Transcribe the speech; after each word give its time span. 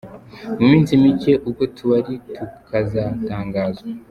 Mu 0.59 0.65
minsi 0.71 0.91
micye, 1.01 1.33
utwo 1.47 1.63
tubari, 1.75 2.13
tukazatangazwa. 2.35 3.85